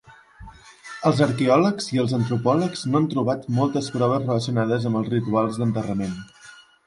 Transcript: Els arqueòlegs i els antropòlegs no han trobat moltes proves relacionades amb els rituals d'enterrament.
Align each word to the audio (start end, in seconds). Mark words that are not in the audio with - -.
Els 1.09 1.19
arqueòlegs 1.25 1.89
i 1.95 1.99
els 2.03 2.15
antropòlegs 2.19 2.85
no 2.93 2.99
han 3.01 3.05
trobat 3.13 3.45
moltes 3.59 3.91
proves 3.97 4.23
relacionades 4.27 4.87
amb 4.91 5.01
els 5.01 5.11
rituals 5.15 5.61
d'enterrament. 5.63 6.17